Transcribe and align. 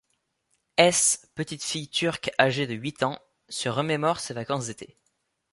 S, 0.77 1.27
petite 1.35 1.61
fille 1.63 1.87
turque 1.87 2.31
âgée 2.39 2.65
de 2.65 2.73
huit 2.73 3.03
ans, 3.03 3.19
se 3.49 3.69
remémore 3.69 4.19
ses 4.19 4.33
vacances 4.33 4.65
d’été. 4.65 4.97